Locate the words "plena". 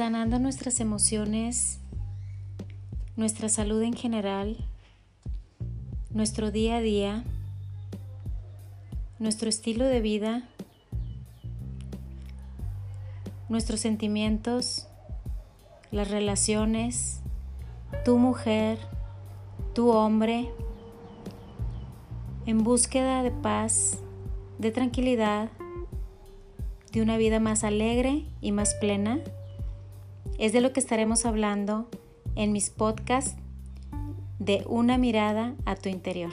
28.76-29.20